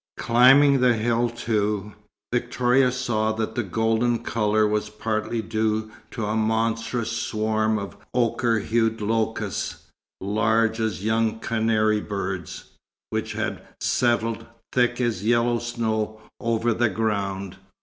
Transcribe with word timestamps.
Climbing 0.17 0.81
the 0.81 0.95
hill, 0.95 1.29
too, 1.29 1.93
Victoria 2.33 2.91
saw 2.91 3.33
that 3.33 3.53
the 3.53 3.61
golden 3.61 4.23
colour 4.23 4.67
was 4.67 4.89
partly 4.89 5.43
due 5.43 5.91
to 6.09 6.25
a 6.25 6.35
monstrous 6.35 7.11
swarm 7.11 7.77
of 7.77 7.97
ochre 8.11 8.57
hued 8.57 8.99
locusts, 8.99 9.83
large 10.19 10.79
as 10.79 11.05
young 11.05 11.37
canary 11.37 11.99
birds, 12.01 12.71
which 13.11 13.33
had 13.33 13.61
settled, 13.79 14.47
thick 14.73 14.99
as 14.99 15.23
yellow 15.23 15.59
snow, 15.59 16.19
over 16.39 16.73
the 16.73 16.89
ground. 16.89 17.57